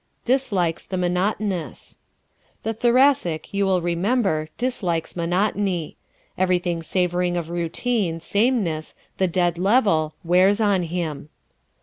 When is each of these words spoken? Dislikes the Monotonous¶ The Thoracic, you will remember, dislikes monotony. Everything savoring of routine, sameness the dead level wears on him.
Dislikes 0.25 0.83
the 0.87 0.97
Monotonous¶ 0.97 1.99
The 2.63 2.73
Thoracic, 2.73 3.53
you 3.53 3.67
will 3.67 3.83
remember, 3.83 4.49
dislikes 4.57 5.15
monotony. 5.15 5.95
Everything 6.39 6.81
savoring 6.81 7.37
of 7.37 7.51
routine, 7.51 8.19
sameness 8.19 8.95
the 9.19 9.27
dead 9.27 9.59
level 9.59 10.15
wears 10.23 10.59
on 10.59 10.81
him. 10.81 11.29